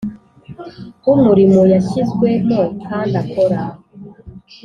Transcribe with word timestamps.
W 1.05 1.07
umurimo 1.15 1.61
yashyizwemo 1.73 2.59
kandi 2.87 3.15
akora 3.23 3.59